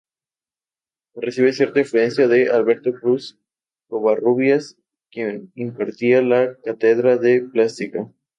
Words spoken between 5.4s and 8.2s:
impartía la cátedra de Plástica.